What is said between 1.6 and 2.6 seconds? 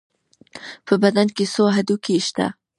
هډوکي شته؟